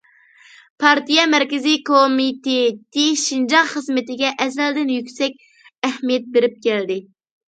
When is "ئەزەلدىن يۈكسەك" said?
4.47-5.37